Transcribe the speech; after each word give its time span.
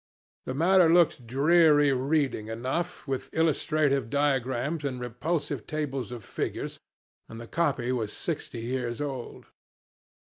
The 0.47 0.55
matter 0.55 0.89
looked 0.91 1.27
dreary 1.27 1.93
reading 1.93 2.47
enough, 2.47 3.07
with 3.07 3.29
illustrative 3.35 4.09
diagrams 4.09 4.83
and 4.83 4.99
repulsive 4.99 5.67
tables 5.67 6.11
of 6.11 6.23
figures, 6.23 6.79
and 7.29 7.39
the 7.39 7.45
copy 7.45 7.91
was 7.91 8.11
sixty 8.11 8.61
years 8.61 8.99
old. 8.99 9.45